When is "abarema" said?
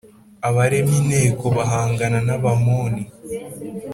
0.47-0.93